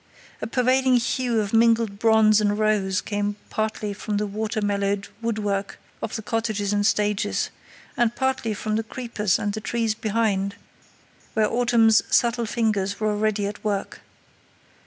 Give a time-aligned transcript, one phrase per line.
[0.41, 5.77] A pervading hue of mingled bronze and rose came partly from the weather mellowed woodwork
[6.01, 7.51] of the cottages and stages,
[7.95, 10.55] and partly from the creepers and the trees behind,
[11.35, 14.01] where autumn's subtle fingers were already at work.